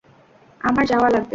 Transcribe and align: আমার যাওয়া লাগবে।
আমার 0.61 0.85
যাওয়া 0.85 1.09
লাগবে। 1.09 1.29